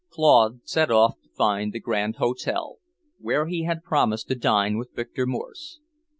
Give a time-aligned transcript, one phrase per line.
[0.05, 2.77] II Claude set off to find the Grand Hotel,
[3.19, 5.79] where he had promised to dine with Victor Morse.